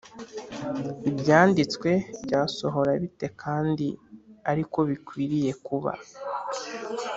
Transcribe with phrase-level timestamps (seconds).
[1.09, 1.89] ibyanditswe
[2.23, 3.87] byasohora bite kandi
[4.51, 5.91] ari ko bikwiriye kuba